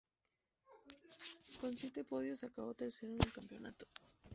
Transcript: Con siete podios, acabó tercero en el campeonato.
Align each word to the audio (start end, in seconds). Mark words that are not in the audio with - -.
Con 1.59 1.75
siete 1.77 2.03
podios, 2.03 2.43
acabó 2.43 2.73
tercero 2.73 3.13
en 3.13 3.19
el 3.21 3.31
campeonato. 3.33 3.85